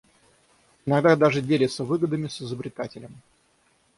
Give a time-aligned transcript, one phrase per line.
[0.87, 3.21] Иногда даже делится выгодами с изобретателем.